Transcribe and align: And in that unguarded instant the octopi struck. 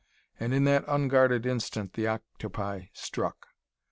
And 0.39 0.51
in 0.51 0.63
that 0.63 0.83
unguarded 0.87 1.45
instant 1.45 1.93
the 1.93 2.07
octopi 2.07 2.85
struck. 2.91 3.49